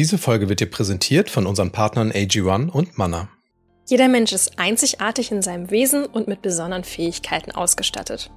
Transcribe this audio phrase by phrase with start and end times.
[0.00, 3.28] Diese Folge wird dir präsentiert von unseren Partnern AG1 und Manna.
[3.86, 8.30] Jeder Mensch ist einzigartig in seinem Wesen und mit besonderen Fähigkeiten ausgestattet.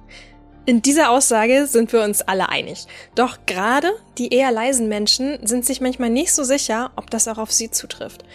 [0.66, 2.84] In dieser Aussage sind wir uns alle einig.
[3.14, 7.38] Doch gerade die eher leisen Menschen sind sich manchmal nicht so sicher, ob das auch
[7.38, 8.26] auf sie zutrifft.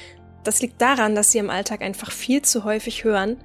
[0.43, 3.37] Das liegt daran, dass sie im Alltag einfach viel zu häufig hören,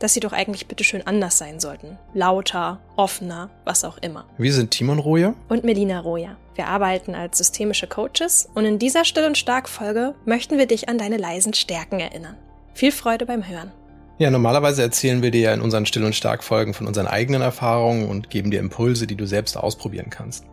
[0.00, 1.96] dass sie doch eigentlich bitteschön anders sein sollten.
[2.12, 4.24] Lauter, offener, was auch immer.
[4.36, 6.36] Wir sind Timon Roja und Melina Roja.
[6.56, 10.98] Wir arbeiten als systemische Coaches und in dieser Still- und Stark-Folge möchten wir dich an
[10.98, 12.36] deine leisen Stärken erinnern.
[12.74, 13.70] Viel Freude beim Hören.
[14.18, 18.08] Ja, normalerweise erzählen wir dir ja in unseren Still- und Stark-Folgen von unseren eigenen Erfahrungen
[18.08, 20.44] und geben dir Impulse, die du selbst ausprobieren kannst.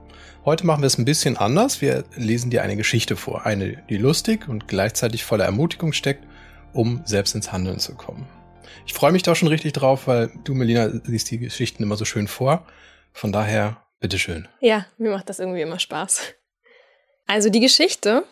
[0.45, 1.81] Heute machen wir es ein bisschen anders.
[1.81, 3.45] Wir lesen dir eine Geschichte vor.
[3.45, 6.23] Eine, die lustig und gleichzeitig voller Ermutigung steckt,
[6.71, 8.25] um selbst ins Handeln zu kommen.
[8.85, 12.05] Ich freue mich da schon richtig drauf, weil du, Melina, liest die Geschichten immer so
[12.05, 12.65] schön vor.
[13.13, 14.47] Von daher, bitteschön.
[14.59, 16.21] Ja, mir macht das irgendwie immer Spaß.
[17.25, 18.23] Also die Geschichte,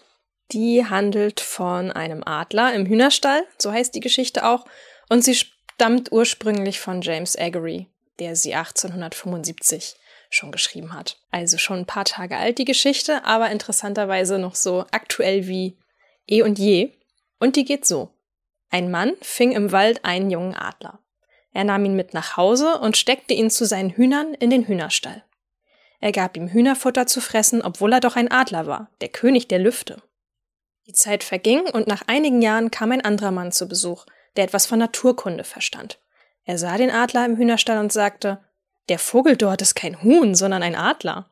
[0.52, 4.65] die handelt von einem Adler im Hühnerstall, so heißt die Geschichte auch,
[5.10, 7.88] und sie stammt ursprünglich von James Aggery,
[8.20, 9.95] der sie 1875
[10.29, 11.17] schon geschrieben hat.
[11.32, 15.77] Also schon ein paar Tage alt die Geschichte, aber interessanterweise noch so aktuell wie
[16.27, 16.91] eh und je.
[17.40, 18.15] Und die geht so.
[18.70, 20.99] Ein Mann fing im Wald einen jungen Adler.
[21.52, 25.24] Er nahm ihn mit nach Hause und steckte ihn zu seinen Hühnern in den Hühnerstall.
[26.02, 29.60] Er gab ihm Hühnerfutter zu fressen, obwohl er doch ein Adler war, der König der
[29.60, 30.02] Lüfte.
[30.88, 34.66] Die Zeit verging und nach einigen Jahren kam ein anderer Mann zu Besuch, der etwas
[34.66, 36.00] von Naturkunde verstand.
[36.44, 38.44] Er sah den Adler im Hühnerstall und sagte,
[38.90, 41.32] der Vogel dort ist kein Huhn, sondern ein Adler.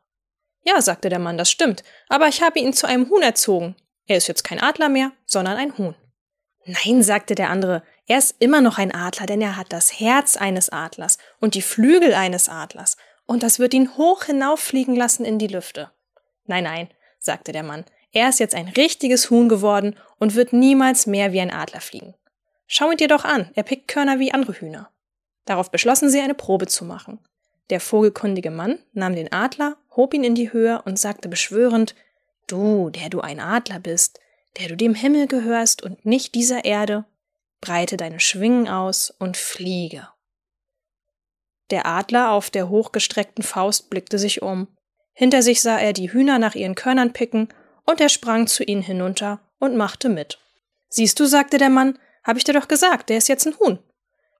[0.64, 3.75] Ja, sagte der Mann, das stimmt, aber ich habe ihn zu einem Huhn erzogen.
[4.08, 5.95] Er ist jetzt kein Adler mehr, sondern ein Huhn.
[6.66, 10.38] Nein, sagte der andere, er ist immer noch ein Adler, denn er hat das Herz
[10.38, 15.39] eines Adlers und die Flügel eines Adlers, und das wird ihn hoch hinauffliegen lassen in
[15.39, 15.91] die Lüfte.
[16.45, 21.08] Nein, nein, sagte der Mann, er ist jetzt ein richtiges Huhn geworden und wird niemals
[21.08, 22.14] mehr wie ein Adler fliegen.
[22.67, 24.89] Schau ihn dir doch an, er pickt Körner wie andere Hühner.
[25.45, 27.19] Darauf beschlossen sie, eine Probe zu machen.
[27.69, 31.95] Der vogelkundige Mann nahm den Adler, hob ihn in die Höhe und sagte beschwörend
[32.47, 34.19] Du, der du ein Adler bist,
[34.58, 37.06] der du dem Himmel gehörst und nicht dieser Erde,
[37.62, 40.09] breite deine Schwingen aus und fliege.
[41.69, 44.68] Der Adler auf der hochgestreckten Faust blickte sich um.
[45.13, 47.50] Hinter sich sah er die Hühner nach ihren Körnern picken,
[47.86, 50.40] und er sprang zu ihnen hinunter und machte mit.
[50.88, 53.80] Siehst du, sagte der Mann, hab ich dir doch gesagt, der ist jetzt ein Huhn.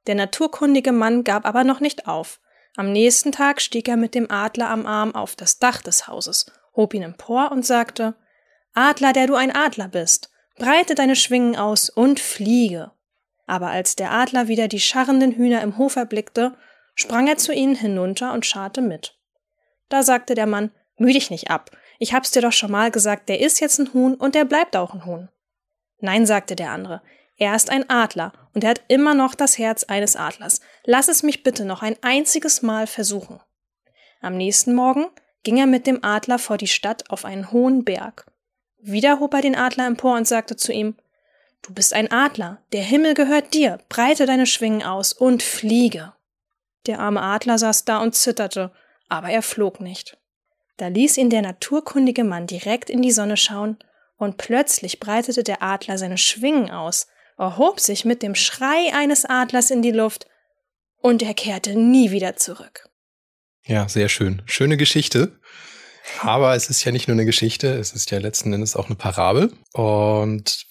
[0.07, 2.40] Der naturkundige Mann gab aber noch nicht auf.
[2.75, 6.46] Am nächsten Tag stieg er mit dem Adler am Arm auf das Dach des Hauses,
[6.75, 8.16] hob ihn empor und sagte
[8.73, 12.91] Adler, der du ein Adler bist, breite deine Schwingen aus und fliege.
[13.45, 16.56] Aber als der Adler wieder die scharrenden Hühner im Hof erblickte,
[16.95, 19.17] sprang er zu ihnen hinunter und scharte mit.
[19.89, 23.29] Da sagte der Mann, müh dich nicht ab, ich hab's dir doch schon mal gesagt,
[23.29, 25.29] der ist jetzt ein Huhn und der bleibt auch ein Huhn.
[26.00, 27.01] Nein, sagte der andere,
[27.38, 30.61] er ist ein Adler und er hat immer noch das Herz eines Adlers.
[30.84, 33.40] Lass es mich bitte noch ein einziges Mal versuchen.
[34.22, 35.05] Am nächsten Morgen
[35.44, 38.25] ging er mit dem Adler vor die Stadt auf einen hohen Berg.
[38.85, 40.95] Wieder hob er den Adler empor und sagte zu ihm
[41.61, 46.11] Du bist ein Adler, der Himmel gehört dir, breite deine Schwingen aus und fliege.
[46.85, 48.73] Der arme Adler saß da und zitterte,
[49.07, 50.17] aber er flog nicht.
[50.75, 53.77] Da ließ ihn der naturkundige Mann direkt in die Sonne schauen,
[54.17, 57.07] und plötzlich breitete der Adler seine Schwingen aus,
[57.38, 60.27] erhob sich mit dem Schrei eines Adlers in die Luft,
[60.97, 62.89] und er kehrte nie wieder zurück.
[63.66, 64.41] Ja, sehr schön.
[64.45, 65.39] Schöne Geschichte.
[66.22, 68.96] Aber es ist ja nicht nur eine Geschichte, es ist ja letzten Endes auch eine
[68.96, 69.52] Parabel.
[69.74, 70.66] Und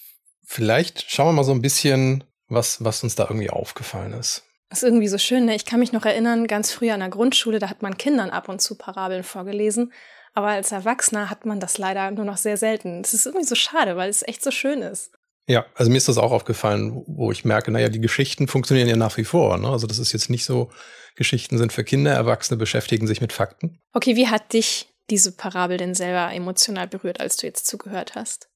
[0.45, 4.43] vielleicht schauen wir mal so ein bisschen, was, was uns da irgendwie aufgefallen ist.
[4.69, 5.55] Das ist irgendwie so schön, ne?
[5.55, 8.49] Ich kann mich noch erinnern, ganz früher an der Grundschule, da hat man Kindern ab
[8.49, 9.93] und zu Parabeln vorgelesen.
[10.33, 13.03] Aber als Erwachsener hat man das leider nur noch sehr selten.
[13.03, 15.11] Das ist irgendwie so schade, weil es echt so schön ist.
[15.47, 18.95] Ja, also mir ist das auch aufgefallen, wo ich merke, naja, die Geschichten funktionieren ja
[18.95, 19.57] nach wie vor.
[19.57, 19.67] Ne?
[19.67, 20.71] Also das ist jetzt nicht so,
[21.15, 23.79] Geschichten sind für Kinder, Erwachsene beschäftigen sich mit Fakten.
[23.91, 28.49] Okay, wie hat dich diese Parabel denn selber emotional berührt, als du jetzt zugehört hast?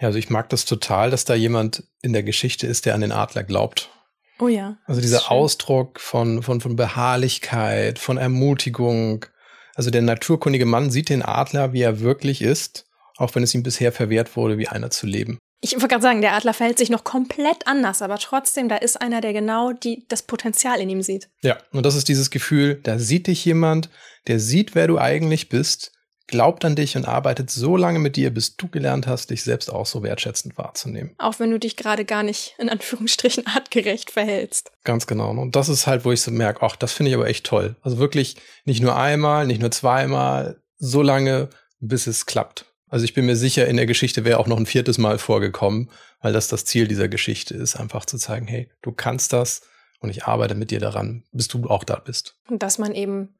[0.00, 3.00] Ja, also ich mag das total, dass da jemand in der Geschichte ist, der an
[3.00, 3.90] den Adler glaubt.
[4.38, 4.78] Oh ja.
[4.86, 9.26] Also dieser Ausdruck von, von, von Beharrlichkeit, von Ermutigung.
[9.74, 12.86] Also der naturkundige Mann sieht den Adler, wie er wirklich ist,
[13.16, 15.38] auch wenn es ihm bisher verwehrt wurde, wie einer zu leben.
[15.60, 19.00] Ich wollte gerade sagen, der Adler verhält sich noch komplett anders, aber trotzdem, da ist
[19.00, 21.28] einer, der genau die, das Potenzial in ihm sieht.
[21.42, 23.90] Ja, und das ist dieses Gefühl, da sieht dich jemand,
[24.28, 25.92] der sieht, wer du eigentlich bist,
[26.28, 29.72] glaubt an dich und arbeitet so lange mit dir, bis du gelernt hast, dich selbst
[29.72, 31.14] auch so wertschätzend wahrzunehmen.
[31.18, 34.70] Auch wenn du dich gerade gar nicht in Anführungsstrichen artgerecht verhältst.
[34.84, 35.30] Ganz genau.
[35.30, 37.74] Und das ist halt, wo ich so merke, ach, das finde ich aber echt toll.
[37.82, 41.48] Also wirklich nicht nur einmal, nicht nur zweimal, so lange,
[41.80, 42.66] bis es klappt.
[42.88, 45.90] Also ich bin mir sicher, in der Geschichte wäre auch noch ein viertes Mal vorgekommen,
[46.20, 49.62] weil das das Ziel dieser Geschichte ist, einfach zu zeigen, hey, du kannst das
[50.00, 52.36] und ich arbeite mit dir daran, bis du auch da bist.
[52.48, 53.34] Und dass man eben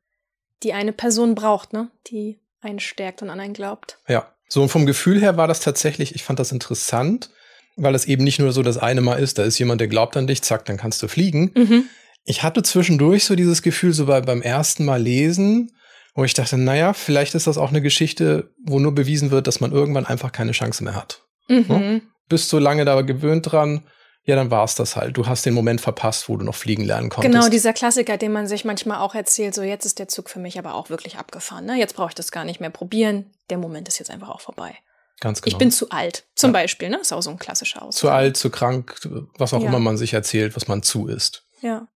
[0.62, 1.90] die eine Person braucht, ne?
[2.08, 3.98] Die einen stärkt und an einen glaubt.
[4.08, 4.32] Ja.
[4.48, 7.30] So, und vom Gefühl her war das tatsächlich, ich fand das interessant,
[7.76, 10.16] weil es eben nicht nur so das eine Mal ist, da ist jemand, der glaubt
[10.16, 11.52] an dich, zack, dann kannst du fliegen.
[11.54, 11.84] Mhm.
[12.24, 15.72] Ich hatte zwischendurch so dieses Gefühl, so bei, beim ersten Mal lesen,
[16.18, 19.60] wo ich dachte, naja, vielleicht ist das auch eine Geschichte, wo nur bewiesen wird, dass
[19.60, 21.22] man irgendwann einfach keine Chance mehr hat.
[21.46, 21.64] Mhm.
[21.68, 22.02] Ne?
[22.28, 23.86] Bist so lange da gewöhnt dran,
[24.24, 25.16] ja, dann war es das halt.
[25.16, 27.32] Du hast den Moment verpasst, wo du noch fliegen lernen konntest.
[27.32, 30.40] Genau, dieser Klassiker, den man sich manchmal auch erzählt, so jetzt ist der Zug für
[30.40, 31.66] mich aber auch wirklich abgefahren.
[31.66, 31.78] Ne?
[31.78, 33.26] Jetzt brauche ich das gar nicht mehr probieren.
[33.48, 34.74] Der Moment ist jetzt einfach auch vorbei.
[35.20, 35.54] Ganz genau.
[35.54, 36.60] Ich bin zu alt, zum ja.
[36.60, 36.98] Beispiel, ne?
[36.98, 38.00] Ist auch so ein klassischer Ausdruck.
[38.00, 39.00] Zu alt, zu krank,
[39.38, 39.68] was auch ja.
[39.68, 41.44] immer man sich erzählt, was man zu ist.
[41.60, 41.86] Ja.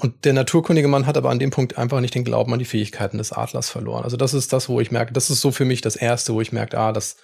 [0.00, 2.64] Und der naturkundige Mann hat aber an dem Punkt einfach nicht den Glauben an die
[2.64, 4.04] Fähigkeiten des Adlers verloren.
[4.04, 6.40] Also das ist das, wo ich merke, das ist so für mich das Erste, wo
[6.40, 7.16] ich merke, ah, das,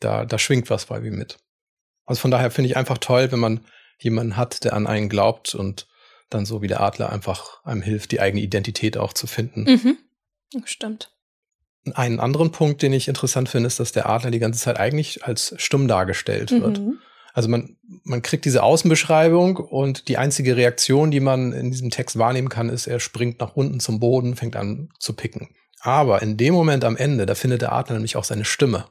[0.00, 1.38] da, da schwingt was bei mir mit.
[2.06, 3.60] Also von daher finde ich einfach toll, wenn man
[3.98, 5.86] jemanden hat, der an einen glaubt und
[6.30, 9.64] dann so wie der Adler einfach einem hilft, die eigene Identität auch zu finden.
[9.64, 9.98] Mhm.
[10.64, 11.10] Stimmt.
[11.94, 15.24] Einen anderen Punkt, den ich interessant finde, ist, dass der Adler die ganze Zeit eigentlich
[15.24, 16.78] als stumm dargestellt wird.
[16.78, 16.98] Mhm.
[17.32, 22.18] Also man, man kriegt diese Außenbeschreibung und die einzige Reaktion, die man in diesem Text
[22.18, 25.48] wahrnehmen kann, ist, er springt nach unten zum Boden, fängt an zu picken.
[25.80, 28.86] Aber in dem Moment am Ende, da findet der Adler nämlich auch seine Stimme.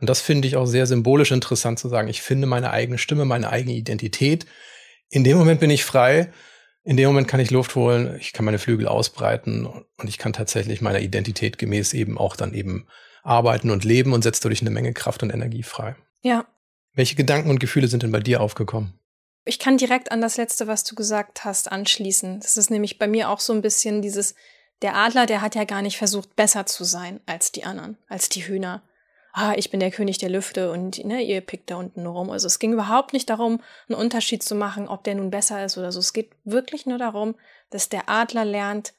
[0.00, 2.08] Und das finde ich auch sehr symbolisch interessant zu sagen.
[2.08, 4.46] Ich finde meine eigene Stimme, meine eigene Identität.
[5.10, 6.30] In dem Moment bin ich frei.
[6.84, 8.16] In dem Moment kann ich Luft holen.
[8.20, 12.54] Ich kann meine Flügel ausbreiten und ich kann tatsächlich meiner Identität gemäß eben auch dann
[12.54, 12.86] eben
[13.22, 15.96] arbeiten und leben und setzt dadurch eine Menge Kraft und Energie frei.
[16.22, 16.46] Ja.
[16.96, 18.98] Welche Gedanken und Gefühle sind denn bei dir aufgekommen?
[19.44, 22.40] Ich kann direkt an das letzte, was du gesagt hast, anschließen.
[22.40, 24.34] Das ist nämlich bei mir auch so ein bisschen dieses,
[24.82, 28.28] der Adler, der hat ja gar nicht versucht, besser zu sein als die anderen, als
[28.28, 28.82] die Hühner
[29.36, 32.30] ah, ich bin der König der Lüfte und ne, ihr pickt da unten nur rum.
[32.30, 35.76] Also es ging überhaupt nicht darum, einen Unterschied zu machen, ob der nun besser ist
[35.76, 36.00] oder so.
[36.00, 37.34] Es geht wirklich nur darum,
[37.70, 38.94] dass der Adler lernt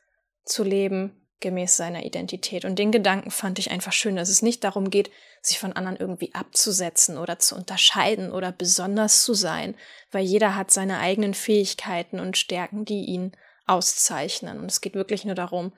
[0.45, 2.65] zu leben gemäß seiner Identität.
[2.65, 5.11] Und den Gedanken fand ich einfach schön, dass es nicht darum geht,
[5.41, 9.75] sich von anderen irgendwie abzusetzen oder zu unterscheiden oder besonders zu sein,
[10.11, 13.33] weil jeder hat seine eigenen Fähigkeiten und Stärken, die ihn
[13.65, 14.59] auszeichnen.
[14.59, 15.73] Und es geht wirklich nur darum,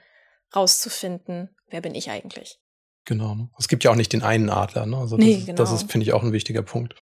[0.56, 2.60] rauszufinden, wer bin ich eigentlich.
[3.06, 3.36] Genau.
[3.36, 3.50] Ne?
[3.58, 4.86] Es gibt ja auch nicht den einen Adler.
[4.86, 4.98] Ne?
[4.98, 5.54] Also das, nee, genau.
[5.54, 6.96] das ist, finde ich, auch ein wichtiger Punkt.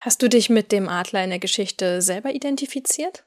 [0.00, 3.24] Hast du dich mit dem Adler in der Geschichte selber identifiziert?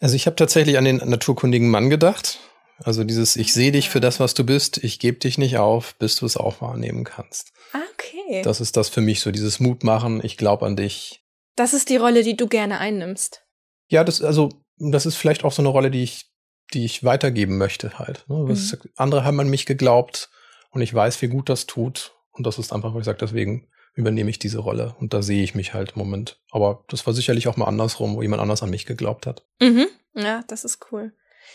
[0.00, 2.38] Also ich habe tatsächlich an den naturkundigen Mann gedacht.
[2.78, 5.94] Also dieses, ich sehe dich für das, was du bist, ich gebe dich nicht auf,
[5.96, 7.52] bis du es auch wahrnehmen kannst.
[7.72, 8.42] Ah, okay.
[8.42, 11.22] Das ist das für mich so, dieses Mutmachen, ich glaube an dich.
[11.56, 13.42] Das ist die Rolle, die du gerne einnimmst.
[13.88, 14.48] Ja, das, also,
[14.78, 16.26] das ist vielleicht auch so eine Rolle, die ich,
[16.72, 18.24] die ich weitergeben möchte halt.
[18.28, 18.36] Ne?
[18.36, 18.78] Mhm.
[18.96, 20.30] Andere haben an mich geglaubt,
[20.74, 22.12] und ich weiß, wie gut das tut.
[22.32, 24.96] Und das ist einfach, wo ich sage, deswegen übernehme ich diese Rolle.
[24.98, 26.40] Und da sehe ich mich halt im Moment.
[26.50, 29.46] Aber das war sicherlich auch mal andersrum, wo jemand anders an mich geglaubt hat.
[29.60, 29.86] Mhm.
[30.14, 31.12] Ja, das ist cool.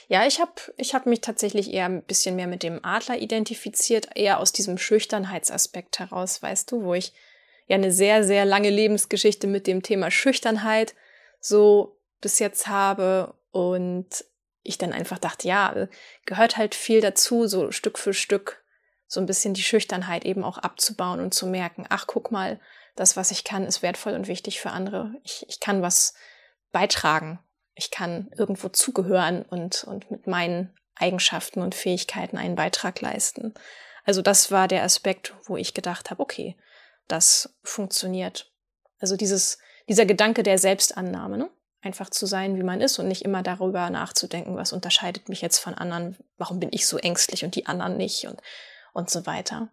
[0.08, 4.10] Ja, ich habe ich hab mich tatsächlich eher ein bisschen mehr mit dem Adler identifiziert,
[4.16, 7.14] eher aus diesem Schüchternheitsaspekt heraus, weißt du, wo ich
[7.68, 10.96] ja eine sehr, sehr lange Lebensgeschichte mit dem Thema Schüchternheit
[11.40, 14.26] so bis jetzt habe und
[14.64, 15.88] ich dann einfach dachte, ja,
[16.26, 18.64] gehört halt viel dazu, so Stück für Stück
[19.08, 22.60] so ein bisschen die Schüchternheit eben auch abzubauen und zu merken, ach, guck mal,
[22.96, 25.16] das, was ich kann, ist wertvoll und wichtig für andere.
[25.24, 26.14] Ich, ich kann was
[26.72, 27.40] beitragen.
[27.80, 33.54] Ich kann irgendwo zugehören und, und mit meinen Eigenschaften und Fähigkeiten einen Beitrag leisten.
[34.06, 36.56] Also das war der Aspekt, wo ich gedacht habe, okay,
[37.08, 38.52] das funktioniert.
[39.00, 39.58] Also dieses,
[39.88, 41.50] dieser Gedanke der Selbstannahme, ne?
[41.82, 45.60] einfach zu sein, wie man ist und nicht immer darüber nachzudenken, was unterscheidet mich jetzt
[45.60, 48.42] von anderen, warum bin ich so ängstlich und die anderen nicht und
[48.94, 49.70] und so weiter.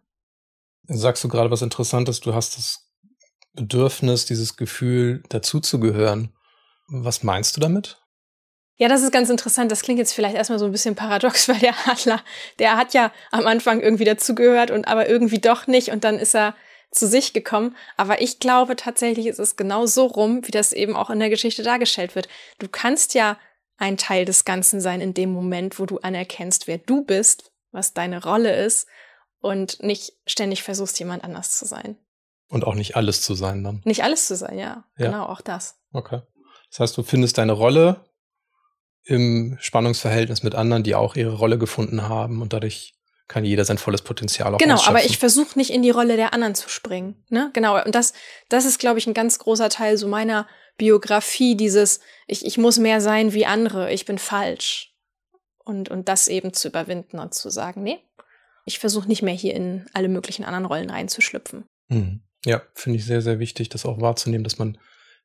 [0.85, 2.21] Sagst du gerade was Interessantes?
[2.21, 2.89] Du hast das
[3.53, 6.33] Bedürfnis, dieses Gefühl, dazuzugehören.
[6.89, 7.99] Was meinst du damit?
[8.79, 9.73] Ja, das ist ganz interessant.
[9.73, 12.23] Das klingt jetzt vielleicht erstmal so ein bisschen paradox, weil der Adler,
[12.59, 16.35] der hat ja am Anfang irgendwie dazugehört und aber irgendwie doch nicht und dann ist
[16.35, 16.55] er
[16.91, 17.75] zu sich gekommen.
[17.97, 21.31] Aber ich glaube tatsächlich ist es genau so rum, wie das eben auch in der
[21.31, 22.29] Geschichte dargestellt wird.
[22.59, 23.39] Du kannst ja
[23.79, 27.93] ein Teil des Ganzen sein in dem Moment, wo du anerkennst, wer du bist, was
[27.93, 28.87] deine Rolle ist
[29.41, 31.99] und nicht ständig versuchst, jemand anders zu sein.
[32.49, 33.83] Und auch nicht alles zu sein dann.
[33.85, 34.85] Nicht alles zu sein, ja.
[34.97, 35.07] ja.
[35.07, 35.79] Genau, auch das.
[35.93, 36.23] Okay.
[36.77, 38.05] Das heißt, du findest deine Rolle
[39.03, 42.93] im Spannungsverhältnis mit anderen, die auch ihre Rolle gefunden haben und dadurch
[43.29, 46.35] kann jeder sein volles Potenzial auch Genau, aber ich versuche nicht in die Rolle der
[46.35, 47.25] anderen zu springen.
[47.31, 47.51] Ne?
[47.55, 48.13] Genau, und das,
[48.51, 52.77] das ist, glaube ich, ein ganz großer Teil so meiner Biografie, dieses, ich, ich muss
[52.79, 54.93] mehr sein wie andere, ich bin falsch.
[55.65, 58.01] Und, und das eben zu überwinden und zu sagen, nee,
[58.67, 61.65] Ich versuche nicht mehr hier in alle möglichen anderen Rollen reinzuschlüpfen.
[61.89, 62.21] Mhm.
[62.45, 64.77] Ja, finde ich sehr, sehr wichtig, das auch wahrzunehmen, dass man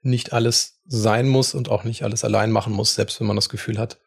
[0.01, 3.49] nicht alles sein muss und auch nicht alles allein machen muss, selbst wenn man das
[3.49, 3.99] Gefühl hat,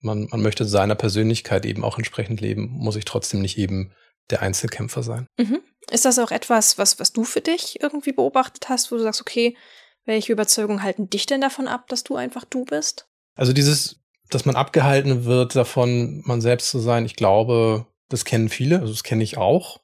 [0.00, 3.92] man, man möchte seiner Persönlichkeit eben auch entsprechend leben, muss ich trotzdem nicht eben
[4.30, 5.26] der Einzelkämpfer sein.
[5.38, 5.60] Mhm.
[5.90, 9.20] Ist das auch etwas, was, was du für dich irgendwie beobachtet hast, wo du sagst,
[9.20, 9.56] okay,
[10.04, 13.08] welche Überzeugung halten dich denn davon ab, dass du einfach du bist?
[13.34, 14.00] Also dieses,
[14.30, 18.92] dass man abgehalten wird davon, man selbst zu sein, ich glaube, das kennen viele, also
[18.92, 19.80] das kenne ich auch.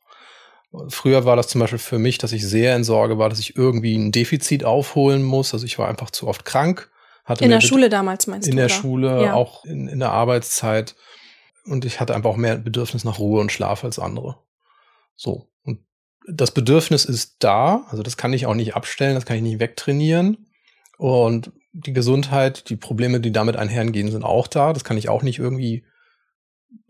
[0.89, 3.57] Früher war das zum Beispiel für mich, dass ich sehr in Sorge war, dass ich
[3.57, 5.53] irgendwie ein Defizit aufholen muss.
[5.53, 6.91] Also ich war einfach zu oft krank.
[7.25, 8.63] Hatte in der Schule damals meinst in du?
[8.63, 8.83] In der oder?
[8.83, 9.35] Schule, ja.
[9.35, 10.95] auch in, in der Arbeitszeit.
[11.65, 14.39] Und ich hatte einfach auch mehr Bedürfnis nach Ruhe und Schlaf als andere.
[15.15, 15.51] So.
[15.63, 15.81] Und
[16.27, 17.85] das Bedürfnis ist da.
[17.91, 20.49] Also das kann ich auch nicht abstellen, das kann ich nicht wegtrainieren.
[20.97, 24.73] Und die Gesundheit, die Probleme, die damit einhergehen, sind auch da.
[24.73, 25.85] Das kann ich auch nicht irgendwie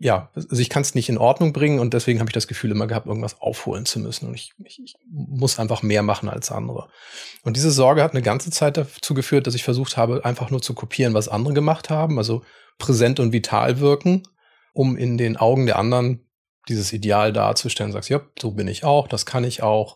[0.03, 2.71] ja, also ich kann es nicht in Ordnung bringen und deswegen habe ich das Gefühl
[2.71, 4.27] immer gehabt, irgendwas aufholen zu müssen.
[4.27, 6.89] Und ich, ich, ich muss einfach mehr machen als andere.
[7.43, 10.61] Und diese Sorge hat eine ganze Zeit dazu geführt, dass ich versucht habe, einfach nur
[10.61, 12.43] zu kopieren, was andere gemacht haben, also
[12.77, 14.23] präsent und vital wirken,
[14.73, 16.27] um in den Augen der anderen
[16.67, 17.91] dieses Ideal darzustellen.
[17.91, 19.95] Sagst, ja, so bin ich auch, das kann ich auch,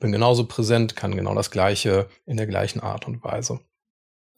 [0.00, 3.60] bin genauso präsent, kann genau das Gleiche in der gleichen Art und Weise.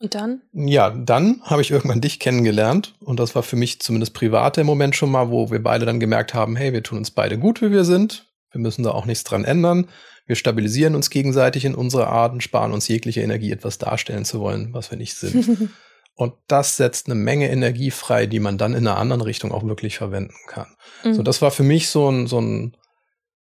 [0.01, 0.41] Und dann?
[0.53, 4.63] Ja, dann habe ich irgendwann dich kennengelernt und das war für mich zumindest privat der
[4.63, 7.61] Moment schon mal, wo wir beide dann gemerkt haben, hey, wir tun uns beide gut,
[7.61, 8.27] wie wir sind.
[8.51, 9.89] Wir müssen da auch nichts dran ändern.
[10.25, 14.39] Wir stabilisieren uns gegenseitig in unserer Art und sparen uns jegliche Energie, etwas darstellen zu
[14.39, 15.71] wollen, was wir nicht sind.
[16.15, 19.65] und das setzt eine Menge Energie frei, die man dann in einer anderen Richtung auch
[19.65, 20.67] wirklich verwenden kann.
[21.03, 21.15] Mhm.
[21.15, 22.77] So, das war für mich so ein, so ein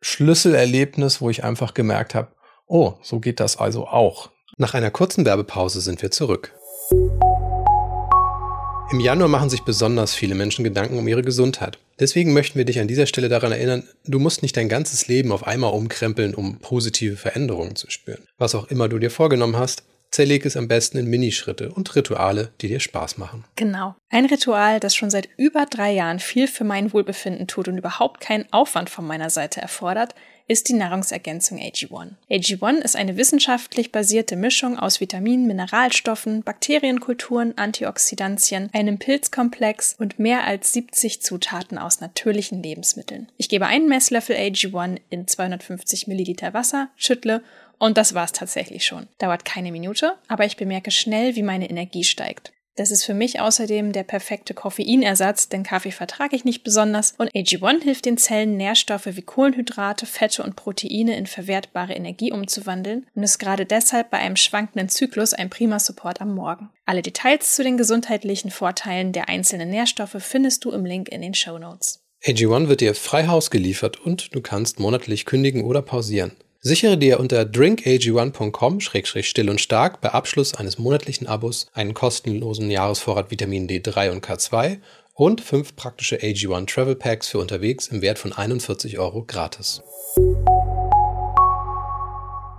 [0.00, 2.33] Schlüsselerlebnis, wo ich einfach gemerkt habe,
[2.67, 4.31] oh, so geht das also auch.
[4.61, 6.53] Nach einer kurzen Werbepause sind wir zurück.
[8.91, 11.79] Im Januar machen sich besonders viele Menschen Gedanken um ihre Gesundheit.
[12.00, 15.31] Deswegen möchten wir dich an dieser Stelle daran erinnern, du musst nicht dein ganzes Leben
[15.31, 18.27] auf einmal umkrempeln, um positive Veränderungen zu spüren.
[18.37, 22.50] Was auch immer du dir vorgenommen hast, zerleg es am besten in Minischritte und Rituale,
[22.61, 23.45] die dir Spaß machen.
[23.55, 23.95] Genau.
[24.11, 28.21] Ein Ritual, das schon seit über drei Jahren viel für mein Wohlbefinden tut und überhaupt
[28.21, 30.17] keinen Aufwand von meiner Seite erfordert,
[30.49, 32.12] ist die Nahrungsergänzung AG1.
[32.31, 40.45] AG1 ist eine wissenschaftlich basierte Mischung aus Vitaminen, Mineralstoffen, Bakterienkulturen, Antioxidantien, einem Pilzkomplex und mehr
[40.45, 43.28] als 70 Zutaten aus natürlichen Lebensmitteln.
[43.37, 47.43] Ich gebe einen Messlöffel AG1 in 250 Milliliter Wasser, schüttle
[47.78, 49.07] und das war's tatsächlich schon.
[49.19, 52.52] Dauert keine Minute, aber ich bemerke schnell, wie meine Energie steigt.
[52.78, 57.28] Das ist für mich außerdem der perfekte Koffeinersatz, denn Kaffee vertrage ich nicht besonders und
[57.35, 63.25] AG1 hilft den Zellen, Nährstoffe wie Kohlenhydrate, Fette und Proteine in verwertbare Energie umzuwandeln und
[63.25, 66.70] ist gerade deshalb bei einem schwankenden Zyklus ein prima Support am Morgen.
[66.87, 71.35] Alle Details zu den gesundheitlichen Vorteilen der einzelnen Nährstoffe findest du im Link in den
[71.35, 71.99] Show Notes.
[72.25, 76.37] AG1 wird dir frei Haus geliefert und du kannst monatlich kündigen oder pausieren.
[76.69, 83.67] Sichere dir unter drinkag1.com-still und stark bei Abschluss eines monatlichen Abos einen kostenlosen Jahresvorrat Vitamin
[83.67, 84.77] D3 und K2
[85.15, 89.81] und fünf praktische AG1 Travel Packs für unterwegs im Wert von 41 Euro gratis.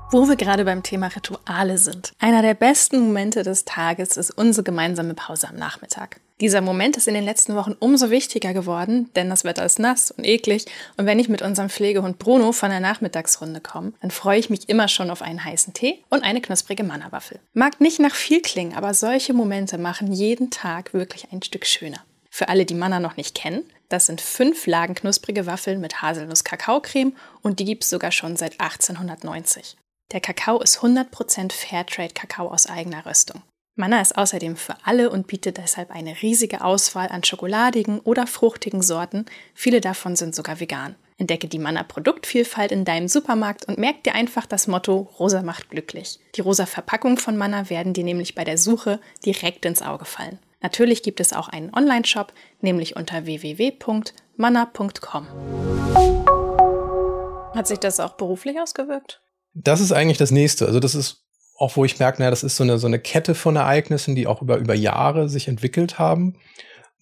[0.10, 2.14] Wo wir gerade beim Thema Rituale sind.
[2.18, 6.20] Einer der besten Momente des Tages ist unsere gemeinsame Pause am Nachmittag.
[6.42, 10.12] Dieser Moment ist in den letzten Wochen umso wichtiger geworden, denn das Wetter ist nass
[10.12, 10.66] und eklig
[10.96, 14.70] und wenn ich mit unserem Pflegehund Bruno von der Nachmittagsrunde komme, dann freue ich mich
[14.70, 17.40] immer schon auf einen heißen Tee und eine knusprige Mannerwaffel.
[17.54, 22.04] Mag nicht nach viel klingen, aber solche Momente machen jeden Tag wirklich ein Stück schöner.
[22.30, 27.14] Für alle, die Manna noch nicht kennen, das sind fünf Lagen knusprige Waffeln mit Haselnuss-Kakaocreme
[27.42, 29.76] und die gibt es sogar schon seit 1890.
[30.14, 33.42] Der Kakao ist 100% Fairtrade-Kakao aus eigener Röstung.
[33.80, 38.82] Manna ist außerdem für alle und bietet deshalb eine riesige Auswahl an schokoladigen oder fruchtigen
[38.82, 39.24] Sorten.
[39.54, 40.96] Viele davon sind sogar vegan.
[41.18, 45.70] Entdecke die Manna Produktvielfalt in deinem Supermarkt und merk dir einfach das Motto Rosa macht
[45.70, 46.20] glücklich.
[46.36, 50.40] Die rosa Verpackung von Manna werden dir nämlich bei der Suche direkt ins Auge fallen.
[50.62, 55.28] Natürlich gibt es auch einen Online-Shop, nämlich unter www.manna.com.
[57.56, 59.22] Hat sich das auch beruflich ausgewirkt?
[59.54, 60.66] Das ist eigentlich das nächste.
[60.66, 61.29] Also das ist
[61.60, 64.28] auch, wo ich merke, naja, das ist so eine, so eine Kette von Ereignissen, die
[64.28, 66.38] auch über, über Jahre sich entwickelt haben.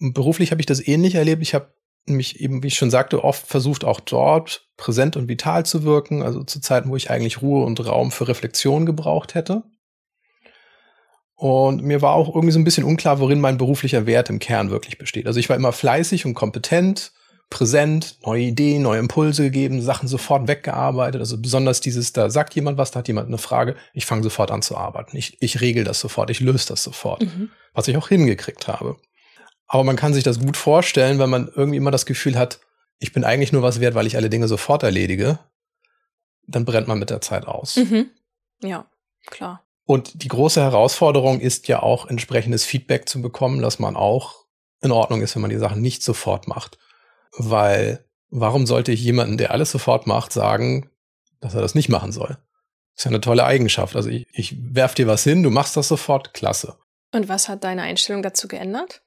[0.00, 1.42] Und beruflich habe ich das ähnlich erlebt.
[1.42, 1.72] Ich habe
[2.06, 6.22] mich eben, wie ich schon sagte, oft versucht, auch dort präsent und vital zu wirken.
[6.22, 9.62] Also zu Zeiten, wo ich eigentlich Ruhe und Raum für Reflexion gebraucht hätte.
[11.34, 14.70] Und mir war auch irgendwie so ein bisschen unklar, worin mein beruflicher Wert im Kern
[14.70, 15.28] wirklich besteht.
[15.28, 17.12] Also ich war immer fleißig und kompetent,
[17.50, 21.20] präsent, neue Ideen, neue Impulse gegeben, Sachen sofort weggearbeitet.
[21.20, 24.50] Also besonders dieses, da sagt jemand was, da hat jemand eine Frage, ich fange sofort
[24.50, 25.16] an zu arbeiten.
[25.16, 27.50] Ich, ich regel das sofort, ich löse das sofort, mhm.
[27.72, 28.96] was ich auch hingekriegt habe.
[29.66, 32.60] Aber man kann sich das gut vorstellen, wenn man irgendwie immer das Gefühl hat,
[32.98, 35.38] ich bin eigentlich nur was wert, weil ich alle Dinge sofort erledige,
[36.46, 37.76] dann brennt man mit der Zeit aus.
[37.76, 38.10] Mhm.
[38.62, 38.86] Ja,
[39.26, 39.64] klar.
[39.84, 44.44] Und die große Herausforderung ist ja auch entsprechendes Feedback zu bekommen, dass man auch
[44.82, 46.78] in Ordnung ist, wenn man die Sachen nicht sofort macht.
[47.36, 50.90] Weil warum sollte ich jemanden, der alles sofort macht, sagen,
[51.40, 52.38] dass er das nicht machen soll?
[52.94, 53.96] Das ist ja eine tolle Eigenschaft.
[53.96, 56.76] Also ich, ich werf dir was hin, du machst das sofort, klasse.
[57.12, 59.02] Und was hat deine Einstellung dazu geändert?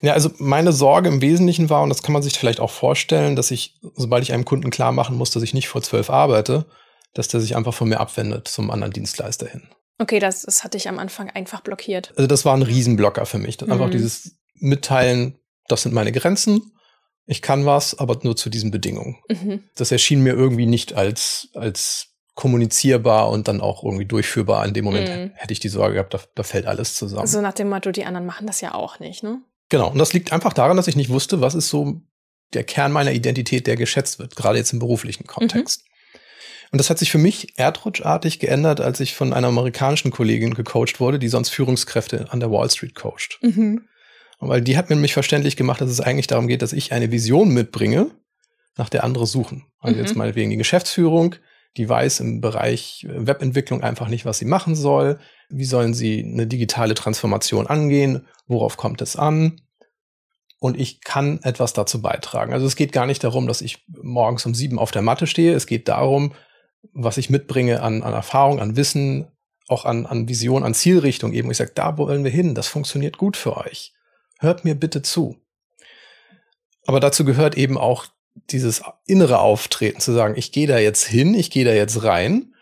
[0.00, 3.34] Ja, also meine Sorge im Wesentlichen war, und das kann man sich vielleicht auch vorstellen,
[3.34, 6.66] dass ich, sobald ich einem Kunden klar machen muss, dass ich nicht vor zwölf arbeite,
[7.14, 9.68] dass der sich einfach von mir abwendet zum anderen Dienstleister hin.
[9.98, 12.12] Okay, das, das hatte ich am Anfang einfach blockiert.
[12.16, 13.60] Also das war ein Riesenblocker für mich.
[13.60, 13.72] Mhm.
[13.72, 16.72] Einfach dieses Mitteilen, das sind meine Grenzen.
[17.30, 19.18] Ich kann was, aber nur zu diesen Bedingungen.
[19.28, 19.64] Mhm.
[19.76, 24.64] Das erschien mir irgendwie nicht als, als kommunizierbar und dann auch irgendwie durchführbar.
[24.66, 25.30] In dem Moment mhm.
[25.34, 27.26] hätte ich die Sorge gehabt, da, da fällt alles zusammen.
[27.26, 29.42] So nach dem Motto, die anderen machen das ja auch nicht, ne?
[29.68, 29.90] Genau.
[29.90, 32.00] Und das liegt einfach daran, dass ich nicht wusste, was ist so
[32.54, 35.82] der Kern meiner Identität, der geschätzt wird, gerade jetzt im beruflichen Kontext.
[35.84, 35.88] Mhm.
[36.70, 41.00] Und das hat sich für mich erdrutschartig geändert, als ich von einer amerikanischen Kollegin gecoacht
[41.00, 43.38] wurde, die sonst Führungskräfte an der Wall Street coacht.
[43.42, 43.87] Mhm.
[44.38, 47.10] Weil die hat mir nämlich verständlich gemacht, dass es eigentlich darum geht, dass ich eine
[47.10, 48.10] Vision mitbringe,
[48.76, 49.66] nach der andere suchen.
[49.80, 50.02] Also mhm.
[50.04, 51.34] jetzt mal wegen die Geschäftsführung,
[51.76, 55.18] die weiß im Bereich Webentwicklung einfach nicht, was sie machen soll.
[55.48, 58.26] Wie sollen sie eine digitale Transformation angehen?
[58.46, 59.60] Worauf kommt es an?
[60.60, 62.52] Und ich kann etwas dazu beitragen.
[62.52, 65.54] Also es geht gar nicht darum, dass ich morgens um sieben auf der Matte stehe.
[65.54, 66.32] Es geht darum,
[66.92, 69.28] was ich mitbringe an, an Erfahrung, an Wissen,
[69.68, 71.50] auch an, an Vision, an Zielrichtung eben.
[71.50, 72.54] Ich sage, da wollen wir hin.
[72.54, 73.92] Das funktioniert gut für euch.
[74.38, 75.36] Hört mir bitte zu.
[76.86, 78.06] Aber dazu gehört eben auch
[78.50, 82.54] dieses innere Auftreten, zu sagen, ich gehe da jetzt hin, ich gehe da jetzt rein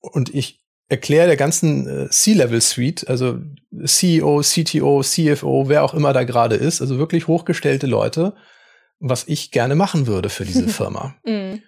[0.00, 3.38] und ich erkläre der ganzen äh, C-Level-Suite, also
[3.84, 8.34] CEO, CTO, CFO, wer auch immer da gerade ist, also wirklich hochgestellte Leute,
[8.98, 11.14] was ich gerne machen würde für diese Firma.
[11.24, 11.60] mm.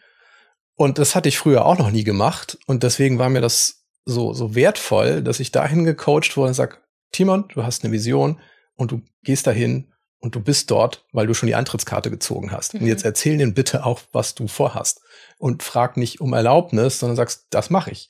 [0.74, 4.32] Und das hatte ich früher auch noch nie gemacht und deswegen war mir das so,
[4.32, 8.40] so wertvoll, dass ich dahin gecoacht wurde und sag, Timon, du hast eine Vision
[8.80, 12.74] und du gehst dahin und du bist dort, weil du schon die Eintrittskarte gezogen hast.
[12.74, 12.80] Mhm.
[12.80, 15.02] Und jetzt erzähl denen bitte auch, was du vorhast.
[15.38, 18.08] Und frag nicht um Erlaubnis, sondern sagst, das mache ich,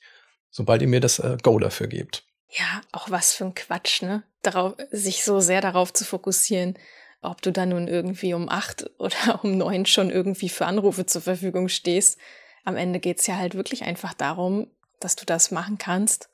[0.49, 2.23] sobald ihr mir das äh, Go dafür gebt.
[2.49, 4.23] Ja, auch was für ein Quatsch, ne?
[4.41, 6.77] Darauf, sich so sehr darauf zu fokussieren,
[7.21, 11.21] ob du dann nun irgendwie um acht oder um neun schon irgendwie für Anrufe zur
[11.21, 12.17] Verfügung stehst.
[12.63, 14.67] Am Ende geht's ja halt wirklich einfach darum,
[14.99, 16.29] dass du das machen kannst,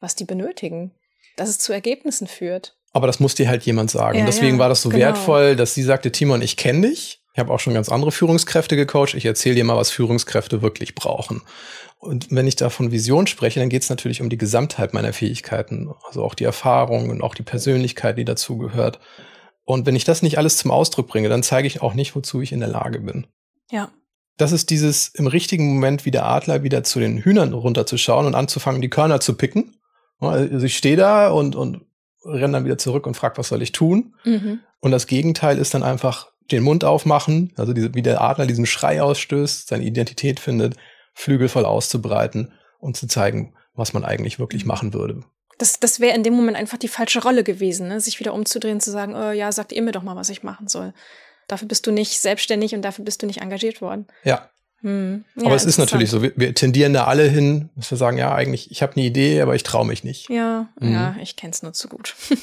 [0.00, 0.94] was die benötigen,
[1.36, 2.76] dass es zu Ergebnissen führt.
[2.96, 4.20] Aber das muss dir halt jemand sagen.
[4.20, 5.04] Ja, Deswegen ja, war das so genau.
[5.04, 7.20] wertvoll, dass sie sagte, Timon, ich kenne dich.
[7.34, 9.12] Ich habe auch schon ganz andere Führungskräfte gecoacht.
[9.12, 11.42] Ich erzähle dir mal, was Führungskräfte wirklich brauchen.
[11.98, 15.12] Und wenn ich da von Vision spreche, dann geht es natürlich um die Gesamtheit meiner
[15.12, 15.90] Fähigkeiten.
[16.06, 18.98] Also auch die Erfahrung und auch die Persönlichkeit, die dazu gehört.
[19.64, 22.40] Und wenn ich das nicht alles zum Ausdruck bringe, dann zeige ich auch nicht, wozu
[22.40, 23.26] ich in der Lage bin.
[23.70, 23.90] Ja.
[24.38, 28.34] Das ist dieses im richtigen Moment wie der Adler wieder zu den Hühnern runterzuschauen und
[28.34, 29.76] anzufangen, die Körner zu picken.
[30.18, 31.85] Also ich stehe da und, und
[32.26, 34.14] renne dann wieder zurück und frage, was soll ich tun?
[34.24, 34.60] Mhm.
[34.80, 38.66] Und das Gegenteil ist dann einfach den Mund aufmachen, also diese, wie der Adler diesen
[38.66, 40.76] Schrei ausstößt, seine Identität findet,
[41.14, 44.68] Flügel voll auszubreiten und zu zeigen, was man eigentlich wirklich mhm.
[44.68, 45.22] machen würde.
[45.58, 48.00] Das, das wäre in dem Moment einfach die falsche Rolle gewesen, ne?
[48.00, 50.68] sich wieder umzudrehen, zu sagen, oh, ja, sagt ihr mir doch mal, was ich machen
[50.68, 50.92] soll.
[51.48, 54.06] Dafür bist du nicht selbstständig und dafür bist du nicht engagiert worden.
[54.24, 54.50] Ja,
[54.86, 55.24] hm.
[55.34, 58.18] Ja, aber es ist natürlich so, wir, wir, tendieren da alle hin, dass wir sagen,
[58.18, 60.30] ja, eigentlich, ich habe eine Idee, aber ich traue mich nicht.
[60.30, 60.92] Ja, mhm.
[60.92, 62.14] ja, ich kenne es nur zu gut.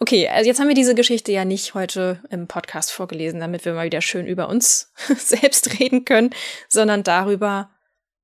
[0.00, 3.74] okay, also jetzt haben wir diese Geschichte ja nicht heute im Podcast vorgelesen, damit wir
[3.74, 6.30] mal wieder schön über uns selbst reden können,
[6.68, 7.70] sondern darüber,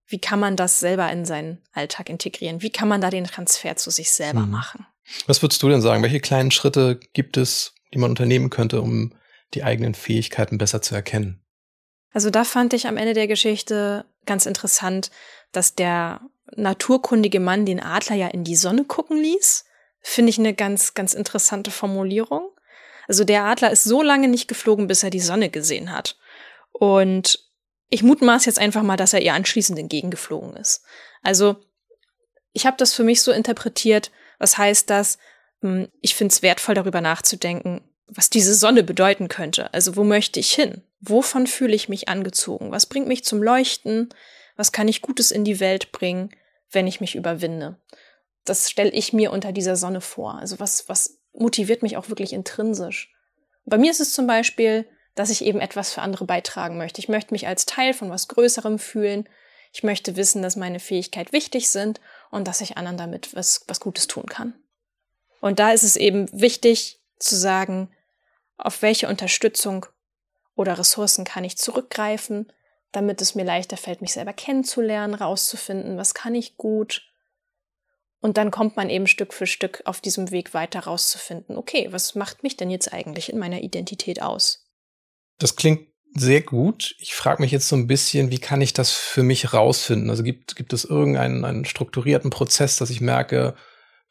[0.09, 2.61] wie kann man das selber in seinen Alltag integrieren?
[2.61, 4.51] Wie kann man da den Transfer zu sich selber mhm.
[4.51, 4.85] machen?
[5.29, 6.03] Was würdest du denn sagen?
[6.03, 9.15] Welche kleinen Schritte gibt es, die man unternehmen könnte, um
[9.55, 11.45] die eigenen Fähigkeiten besser zu erkennen?
[12.13, 15.11] Also da fand ich am Ende der Geschichte ganz interessant,
[15.53, 16.21] dass der
[16.57, 19.65] naturkundige Mann den Adler ja in die Sonne gucken ließ.
[20.01, 22.51] Finde ich eine ganz, ganz interessante Formulierung.
[23.07, 26.17] Also der Adler ist so lange nicht geflogen, bis er die Sonne gesehen hat.
[26.73, 27.41] Und
[27.91, 30.85] ich mutmaß jetzt einfach mal, dass er ihr anschließend entgegengeflogen ist.
[31.23, 31.57] Also
[32.53, 35.19] ich habe das für mich so interpretiert, was heißt das?
[35.63, 39.73] Hm, ich finde es wertvoll, darüber nachzudenken, was diese Sonne bedeuten könnte.
[39.73, 40.83] Also wo möchte ich hin?
[41.01, 42.73] Wovon fühle ich mich angezogen?
[42.73, 44.09] Was bringt mich zum Leuchten?
[44.57, 46.31] Was kann ich Gutes in die Welt bringen,
[46.71, 47.81] wenn ich mich überwinde?
[48.45, 50.35] Das stelle ich mir unter dieser Sonne vor.
[50.35, 53.15] Also was, was motiviert mich auch wirklich intrinsisch?
[53.65, 57.01] Bei mir ist es zum Beispiel, dass ich eben etwas für andere beitragen möchte.
[57.01, 59.29] Ich möchte mich als Teil von was Größerem fühlen.
[59.73, 63.81] Ich möchte wissen, dass meine Fähigkeiten wichtig sind und dass ich anderen damit was, was
[63.81, 64.55] Gutes tun kann.
[65.41, 67.91] Und da ist es eben wichtig zu sagen,
[68.57, 69.87] auf welche Unterstützung
[70.59, 72.53] oder Ressourcen kann ich zurückgreifen,
[72.91, 77.03] damit es mir leichter fällt, mich selber kennenzulernen, rauszufinden, was kann ich gut.
[78.21, 82.17] Und dann kommt man eben Stück für Stück auf diesem Weg weiter rauszufinden, okay, was
[82.17, 84.67] macht mich denn jetzt eigentlich in meiner Identität aus?
[85.39, 86.97] Das klingt sehr gut.
[86.99, 90.11] Ich frage mich jetzt so ein bisschen, wie kann ich das für mich rausfinden?
[90.11, 93.55] Also gibt, gibt es irgendeinen einen strukturierten Prozess, dass ich merke,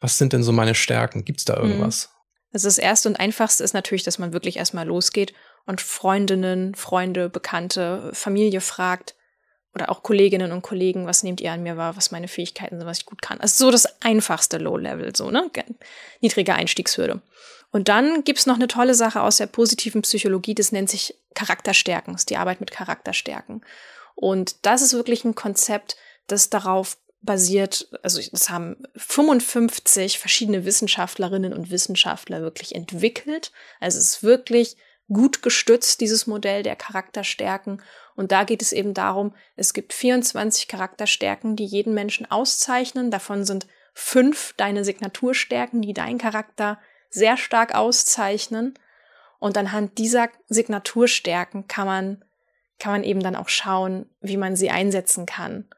[0.00, 1.26] was sind denn so meine Stärken?
[1.26, 1.72] Gibt es da mhm.
[1.72, 2.08] irgendwas?
[2.54, 5.34] Also das Erste und Einfachste ist natürlich, dass man wirklich erstmal losgeht
[5.66, 9.14] und Freundinnen, Freunde, Bekannte, Familie fragt
[9.74, 12.86] oder auch Kolleginnen und Kollegen, was nehmt ihr an mir wahr, was meine Fähigkeiten sind,
[12.86, 13.40] was ich gut kann.
[13.40, 15.50] Also so das einfachste Low-Level, so, ne?
[16.20, 17.20] Niedrige Einstiegshürde.
[17.70, 22.14] Und dann gibt's noch eine tolle Sache aus der positiven Psychologie, das nennt sich Charakterstärken,
[22.14, 23.62] ist die Arbeit mit Charakterstärken.
[24.14, 31.52] Und das ist wirklich ein Konzept, das darauf basiert, also das haben 55 verschiedene Wissenschaftlerinnen
[31.52, 33.52] und Wissenschaftler wirklich entwickelt.
[33.80, 34.76] Also es ist wirklich
[35.12, 37.82] gut gestützt, dieses Modell der Charakterstärken.
[38.14, 43.10] Und da geht es eben darum, es gibt 24 Charakterstärken, die jeden Menschen auszeichnen.
[43.10, 46.78] Davon sind fünf deine Signaturstärken, die deinen Charakter
[47.10, 48.74] sehr stark auszeichnen.
[49.38, 52.24] Und anhand dieser Signaturstärken kann man,
[52.78, 55.68] kann man eben dann auch schauen, wie man sie einsetzen kann.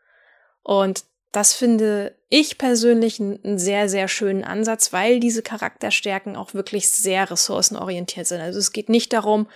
[0.63, 6.89] Und das finde ich persönlich einen sehr, sehr schönen Ansatz, weil diese Charakterstärken auch wirklich
[6.89, 8.41] sehr ressourcenorientiert sind.
[8.41, 9.47] Also es geht nicht darum,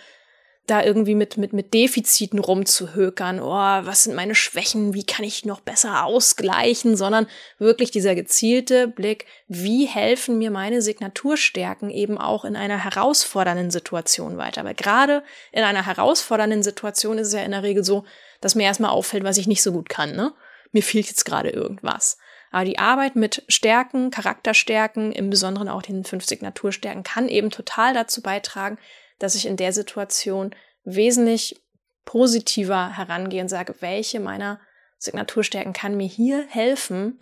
[0.66, 5.44] da irgendwie mit, mit, mit Defiziten rumzuhökern, oh, was sind meine Schwächen, wie kann ich
[5.44, 7.26] noch besser ausgleichen, sondern
[7.58, 14.38] wirklich dieser gezielte Blick, wie helfen mir meine Signaturstärken eben auch in einer herausfordernden Situation
[14.38, 14.64] weiter.
[14.64, 18.04] Weil gerade in einer herausfordernden Situation ist es ja in der Regel so,
[18.40, 20.32] dass mir erstmal auffällt, was ich nicht so gut kann, ne?
[20.74, 22.18] Mir fehlt jetzt gerade irgendwas.
[22.50, 27.94] Aber die Arbeit mit Stärken, Charakterstärken, im Besonderen auch den fünf Signaturstärken, kann eben total
[27.94, 28.78] dazu beitragen,
[29.18, 31.60] dass ich in der Situation wesentlich
[32.04, 34.60] positiver herangehe und sage, welche meiner
[34.98, 37.18] Signaturstärken kann mir hier helfen,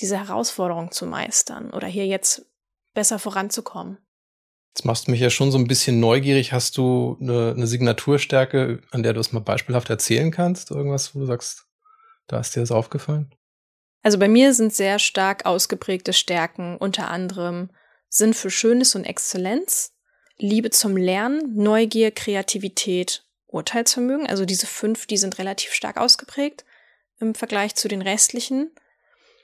[0.00, 2.46] diese Herausforderung zu meistern oder hier jetzt
[2.94, 3.98] besser voranzukommen.
[4.74, 6.52] Jetzt machst du mich ja schon so ein bisschen neugierig.
[6.52, 10.70] Hast du eine, eine Signaturstärke, an der du es mal beispielhaft erzählen kannst?
[10.70, 11.66] Irgendwas, wo du sagst,
[12.26, 13.34] da ist dir das aufgefallen?
[14.02, 17.70] Also bei mir sind sehr stark ausgeprägte Stärken, unter anderem
[18.08, 19.92] Sinn für Schönes und Exzellenz,
[20.38, 24.26] Liebe zum Lernen, Neugier, Kreativität, Urteilsvermögen.
[24.26, 26.64] Also diese fünf, die sind relativ stark ausgeprägt
[27.20, 28.72] im Vergleich zu den restlichen.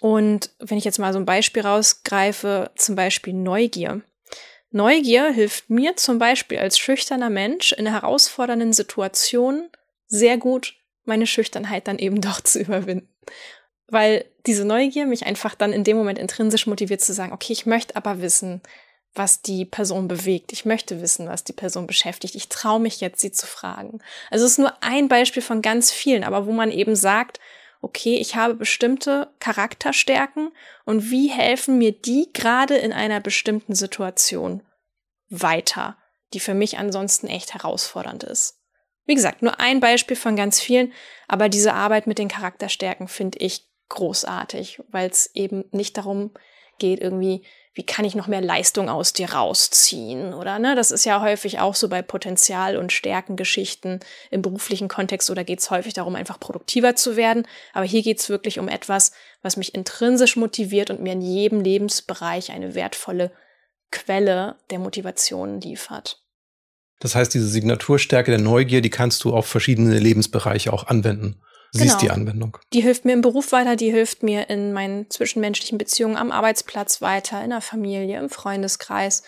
[0.00, 4.02] Und wenn ich jetzt mal so ein Beispiel rausgreife, zum Beispiel Neugier.
[4.70, 9.70] Neugier hilft mir zum Beispiel als schüchterner Mensch in herausfordernden Situationen
[10.08, 10.74] sehr gut,
[11.08, 13.08] meine Schüchternheit dann eben doch zu überwinden.
[13.90, 17.66] Weil diese Neugier mich einfach dann in dem Moment intrinsisch motiviert zu sagen, okay, ich
[17.66, 18.60] möchte aber wissen,
[19.14, 20.52] was die Person bewegt.
[20.52, 22.34] Ich möchte wissen, was die Person beschäftigt.
[22.34, 24.00] Ich traue mich jetzt, sie zu fragen.
[24.30, 27.40] Also es ist nur ein Beispiel von ganz vielen, aber wo man eben sagt,
[27.80, 30.52] okay, ich habe bestimmte Charakterstärken
[30.84, 34.62] und wie helfen mir die gerade in einer bestimmten Situation
[35.28, 35.96] weiter,
[36.34, 38.57] die für mich ansonsten echt herausfordernd ist.
[39.08, 40.92] Wie gesagt, nur ein Beispiel von ganz vielen,
[41.28, 46.30] aber diese Arbeit mit den Charakterstärken finde ich großartig, weil es eben nicht darum
[46.78, 47.42] geht, irgendwie,
[47.72, 50.74] wie kann ich noch mehr Leistung aus dir rausziehen, oder ne?
[50.74, 55.60] Das ist ja häufig auch so bei Potenzial- und Stärkengeschichten im beruflichen Kontext, oder geht
[55.60, 57.48] es häufig darum, einfach produktiver zu werden.
[57.72, 61.62] Aber hier geht es wirklich um etwas, was mich intrinsisch motiviert und mir in jedem
[61.62, 63.32] Lebensbereich eine wertvolle
[63.90, 66.22] Quelle der Motivation liefert.
[66.98, 71.40] Das heißt, diese Signaturstärke der Neugier, die kannst du auf verschiedene Lebensbereiche auch anwenden.
[71.70, 72.00] Siehst genau.
[72.00, 72.58] die Anwendung.
[72.72, 77.02] Die hilft mir im Beruf weiter, die hilft mir in meinen zwischenmenschlichen Beziehungen am Arbeitsplatz
[77.02, 79.22] weiter, in der Familie, im Freundeskreis.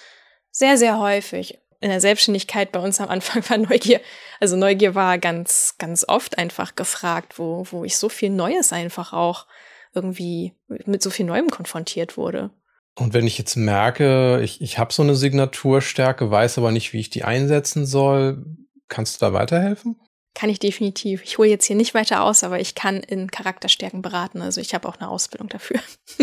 [0.50, 1.58] Sehr, sehr häufig.
[1.80, 4.00] In der Selbstständigkeit bei uns am Anfang war Neugier,
[4.40, 9.12] also Neugier war ganz, ganz oft einfach gefragt, wo, wo ich so viel Neues einfach
[9.12, 9.46] auch
[9.92, 12.50] irgendwie mit so viel Neuem konfrontiert wurde.
[12.96, 17.00] Und wenn ich jetzt merke, ich, ich habe so eine Signaturstärke, weiß aber nicht, wie
[17.00, 18.44] ich die einsetzen soll,
[18.88, 20.00] kannst du da weiterhelfen?
[20.34, 21.22] Kann ich definitiv.
[21.24, 24.42] Ich hole jetzt hier nicht weiter aus, aber ich kann in Charakterstärken beraten.
[24.42, 25.80] Also ich habe auch eine Ausbildung dafür.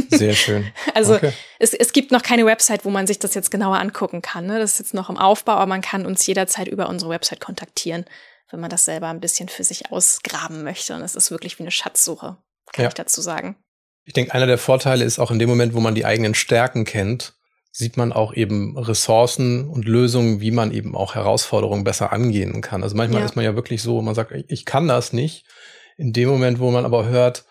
[0.09, 0.71] Sehr schön.
[0.93, 1.33] Also okay.
[1.59, 4.45] es, es gibt noch keine Website, wo man sich das jetzt genauer angucken kann.
[4.45, 4.59] Ne?
[4.59, 8.05] Das ist jetzt noch im Aufbau, aber man kann uns jederzeit über unsere Website kontaktieren,
[8.49, 10.95] wenn man das selber ein bisschen für sich ausgraben möchte.
[10.95, 12.37] Und es ist wirklich wie eine Schatzsuche,
[12.71, 12.87] kann ja.
[12.87, 13.57] ich dazu sagen.
[14.07, 16.85] Ich denke, einer der Vorteile ist auch in dem Moment, wo man die eigenen Stärken
[16.85, 17.33] kennt,
[17.71, 22.83] sieht man auch eben Ressourcen und Lösungen, wie man eben auch Herausforderungen besser angehen kann.
[22.83, 23.25] Also manchmal ja.
[23.25, 25.45] ist man ja wirklich so, man sagt, ich kann das nicht.
[25.97, 27.43] In dem Moment, wo man aber hört,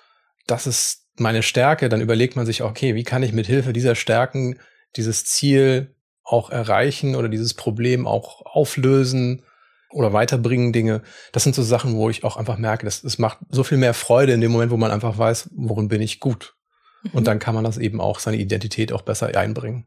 [0.46, 3.94] das ist meine Stärke, dann überlegt man sich, okay, wie kann ich mit Hilfe dieser
[3.94, 4.58] Stärken
[4.96, 9.42] dieses Ziel auch erreichen oder dieses Problem auch auflösen
[9.96, 11.02] oder weiterbringen Dinge.
[11.32, 13.94] Das sind so Sachen, wo ich auch einfach merke, dass es macht so viel mehr
[13.94, 16.54] Freude in dem Moment, wo man einfach weiß, worin bin ich gut.
[17.02, 17.10] Mhm.
[17.12, 19.86] Und dann kann man das eben auch, seine Identität auch besser einbringen.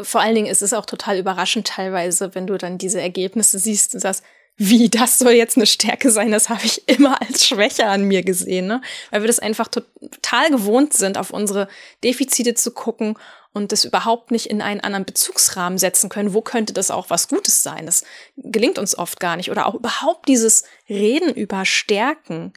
[0.00, 3.92] Vor allen Dingen ist es auch total überraschend teilweise, wenn du dann diese Ergebnisse siehst
[3.94, 4.22] und sagst,
[4.56, 8.22] wie das soll jetzt eine Stärke sein, das habe ich immer als Schwäche an mir
[8.22, 8.82] gesehen, ne?
[9.10, 11.66] Weil wir das einfach total gewohnt sind, auf unsere
[12.04, 13.16] Defizite zu gucken
[13.52, 16.34] und das überhaupt nicht in einen anderen Bezugsrahmen setzen können.
[16.34, 17.86] Wo könnte das auch was Gutes sein?
[17.86, 18.04] Das
[18.36, 19.50] gelingt uns oft gar nicht.
[19.50, 22.52] Oder auch überhaupt dieses Reden über Stärken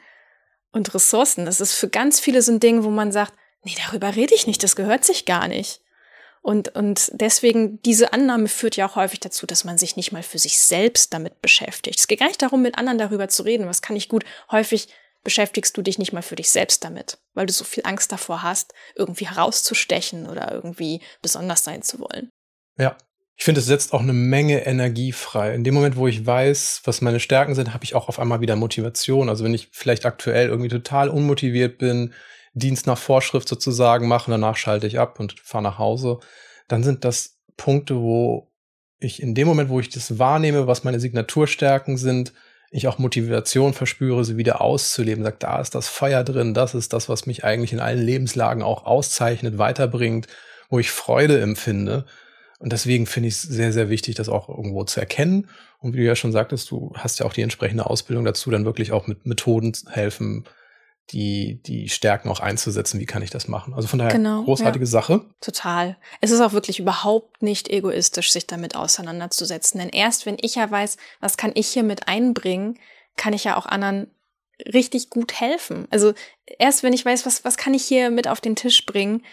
[0.72, 1.46] und Ressourcen.
[1.46, 4.46] Das ist für ganz viele so ein Ding, wo man sagt, nee, darüber rede ich
[4.46, 5.82] nicht, das gehört sich gar nicht.
[6.42, 10.24] Und, und deswegen, diese Annahme führt ja auch häufig dazu, dass man sich nicht mal
[10.24, 11.98] für sich selbst damit beschäftigt.
[11.98, 14.26] Es geht gar nicht darum, mit anderen darüber zu reden, was kann ich gut.
[14.52, 14.90] Häufig
[15.24, 18.44] beschäftigst du dich nicht mal für dich selbst damit, weil du so viel Angst davor
[18.44, 22.30] hast, irgendwie herauszustechen oder irgendwie besonders sein zu wollen.
[22.78, 22.98] Ja.
[23.36, 25.56] Ich finde, es setzt auch eine Menge Energie frei.
[25.56, 28.42] In dem Moment, wo ich weiß, was meine Stärken sind, habe ich auch auf einmal
[28.42, 29.28] wieder Motivation.
[29.28, 32.14] Also wenn ich vielleicht aktuell irgendwie total unmotiviert bin,
[32.54, 36.20] Dienst nach Vorschrift sozusagen mache, danach schalte ich ab und fahre nach Hause,
[36.68, 38.52] dann sind das Punkte, wo
[39.00, 42.34] ich in dem Moment, wo ich das wahrnehme, was meine Signaturstärken sind,
[42.74, 45.24] ich auch Motivation verspüre, sie wieder auszuleben.
[45.24, 48.64] Sagt, da ist das Feuer drin, das ist das, was mich eigentlich in allen Lebenslagen
[48.64, 50.28] auch auszeichnet, weiterbringt,
[50.70, 52.06] wo ich Freude empfinde.
[52.58, 55.50] Und deswegen finde ich es sehr, sehr wichtig, das auch irgendwo zu erkennen.
[55.80, 58.66] Und wie du ja schon sagtest, du hast ja auch die entsprechende Ausbildung dazu, dann
[58.66, 60.46] wirklich auch mit Methoden helfen,
[61.12, 63.00] die, die Stärken auch einzusetzen.
[63.00, 63.74] Wie kann ich das machen?
[63.74, 64.90] Also von daher genau, großartige ja.
[64.92, 65.26] Sache.
[65.42, 65.98] Total.
[66.22, 69.80] Es ist auch wirklich überhaupt nicht egoistisch, sich damit auseinanderzusetzen.
[69.80, 72.80] Denn erst wenn ich ja weiß, was kann ich hier mit einbringen,
[73.18, 74.10] kann ich ja auch anderen
[74.74, 75.88] richtig gut helfen.
[75.92, 76.14] Also
[76.58, 79.24] erst wenn ich weiß, was, was kann ich hier mit auf den Tisch bringen,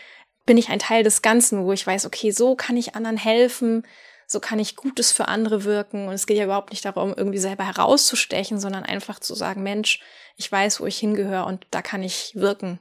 [0.47, 3.87] bin ich ein Teil des Ganzen, wo ich weiß, okay, so kann ich anderen helfen,
[4.31, 6.07] so kann ich Gutes für andere wirken.
[6.07, 10.01] Und es geht ja überhaupt nicht darum, irgendwie selber herauszustechen, sondern einfach zu sagen, Mensch,
[10.37, 12.79] ich weiß, wo ich hingehöre und da kann ich wirken.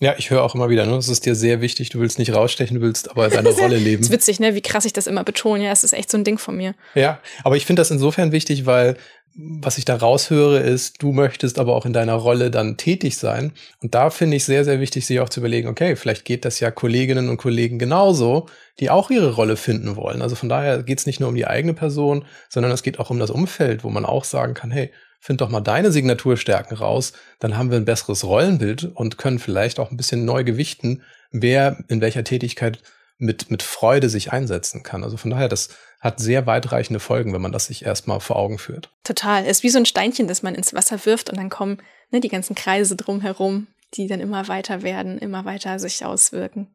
[0.00, 0.94] Ja, ich höre auch immer wieder, ne?
[0.96, 4.02] Es ist dir sehr wichtig, du willst nicht rausstechen, du willst aber deine Rolle leben.
[4.02, 4.54] Das ist witzig, ne?
[4.54, 5.64] Wie krass ich das immer betone.
[5.64, 6.74] Ja, es ist echt so ein Ding von mir.
[6.94, 8.96] Ja, aber ich finde das insofern wichtig, weil
[9.40, 13.52] was ich da raushöre, ist, du möchtest aber auch in deiner Rolle dann tätig sein.
[13.80, 16.58] Und da finde ich sehr, sehr wichtig, sich auch zu überlegen, okay, vielleicht geht das
[16.58, 18.46] ja Kolleginnen und Kollegen genauso,
[18.80, 20.22] die auch ihre Rolle finden wollen.
[20.22, 23.10] Also von daher geht es nicht nur um die eigene Person, sondern es geht auch
[23.10, 27.12] um das Umfeld, wo man auch sagen kann, hey, find doch mal deine Signaturstärken raus,
[27.38, 31.84] dann haben wir ein besseres Rollenbild und können vielleicht auch ein bisschen neu gewichten, wer
[31.88, 32.80] in welcher Tätigkeit
[33.18, 35.02] mit, mit Freude sich einsetzen kann.
[35.02, 38.58] Also von daher, das hat sehr weitreichende Folgen, wenn man das sich erstmal vor Augen
[38.58, 38.90] führt.
[39.02, 39.42] Total.
[39.44, 41.78] Es ist wie so ein Steinchen, das man ins Wasser wirft und dann kommen
[42.10, 46.68] ne, die ganzen Kreise drumherum, die dann immer weiter werden, immer weiter sich auswirken.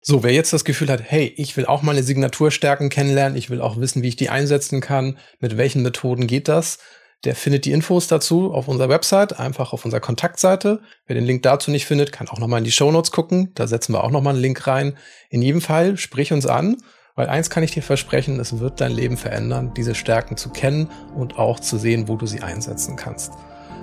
[0.00, 3.60] So, wer jetzt das Gefühl hat, hey, ich will auch meine Signaturstärken kennenlernen, ich will
[3.60, 6.78] auch wissen, wie ich die einsetzen kann, mit welchen Methoden geht das,
[7.24, 10.80] der findet die Infos dazu auf unserer Website, einfach auf unserer Kontaktseite.
[11.06, 13.50] Wer den Link dazu nicht findet, kann auch nochmal in die Show Notes gucken.
[13.54, 14.96] Da setzen wir auch nochmal einen Link rein.
[15.28, 16.76] In jedem Fall, sprich uns an,
[17.16, 20.88] weil eins kann ich dir versprechen, es wird dein Leben verändern, diese Stärken zu kennen
[21.16, 23.32] und auch zu sehen, wo du sie einsetzen kannst.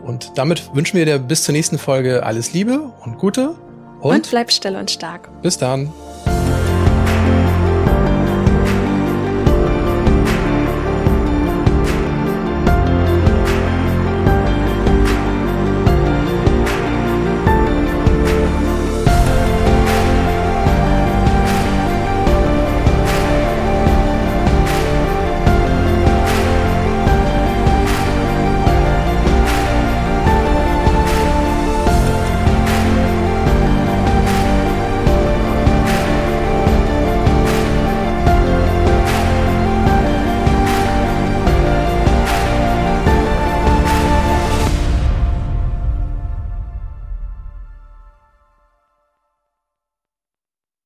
[0.05, 3.49] Und damit wünschen wir dir bis zur nächsten Folge alles Liebe und Gute.
[3.99, 5.29] Und, und bleib still und stark.
[5.41, 5.91] Bis dann.